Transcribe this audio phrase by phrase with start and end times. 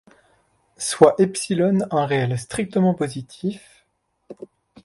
[0.79, 1.31] Soit ε
[1.91, 3.85] un réel strictement positif.